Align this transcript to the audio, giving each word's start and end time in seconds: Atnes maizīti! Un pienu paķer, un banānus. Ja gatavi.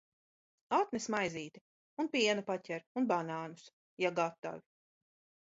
Atnes 0.77 1.05
maizīti! 1.15 1.61
Un 2.05 2.09
pienu 2.15 2.45
paķer, 2.49 2.81
un 3.03 3.07
banānus. 3.13 3.69
Ja 4.07 4.15
gatavi. 4.23 4.67